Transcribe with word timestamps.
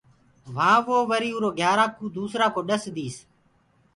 وهآنٚ 0.55 0.83
وو 0.85 0.97
وري 1.09 1.29
اُرو 1.35 1.49
گھيِآرآ 1.59 1.85
ڪوُ 1.95 2.05
دوسرآ 2.17 2.45
ڪو 2.55 2.61
ڏس 2.69 2.83
ديس۔ 2.95 3.15